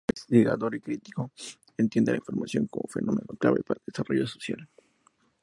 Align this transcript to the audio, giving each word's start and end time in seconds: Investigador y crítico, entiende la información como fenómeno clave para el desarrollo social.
Investigador 0.09 0.73
y 0.73 0.79
crítico, 0.79 1.31
entiende 1.77 2.11
la 2.11 2.17
información 2.17 2.65
como 2.65 2.87
fenómeno 2.89 3.27
clave 3.39 3.61
para 3.61 3.77
el 3.77 3.83
desarrollo 3.85 4.25
social. 4.25 4.67